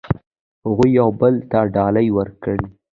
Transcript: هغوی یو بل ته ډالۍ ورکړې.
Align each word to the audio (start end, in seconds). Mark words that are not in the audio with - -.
هغوی 0.65 0.89
یو 0.99 1.09
بل 1.21 1.35
ته 1.51 1.59
ډالۍ 1.75 2.07
ورکړې. 2.17 2.65